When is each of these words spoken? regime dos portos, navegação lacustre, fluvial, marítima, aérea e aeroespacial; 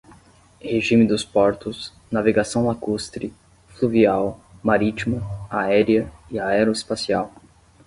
regime 0.63 1.05
dos 1.05 1.23
portos, 1.23 1.93
navegação 2.11 2.65
lacustre, 2.65 3.31
fluvial, 3.67 4.39
marítima, 4.63 5.21
aérea 5.47 6.11
e 6.31 6.39
aeroespacial; 6.39 7.31